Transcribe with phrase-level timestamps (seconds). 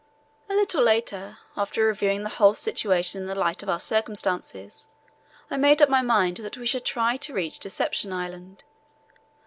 [0.49, 4.87] A little later, after reviewing the whole situation in the light of our circumstances,
[5.51, 8.63] I made up my mind that we should try to reach Deception Island.